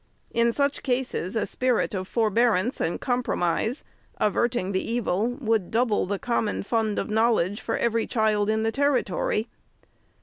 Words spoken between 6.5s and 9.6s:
fund of knowl edge for every child in the territory.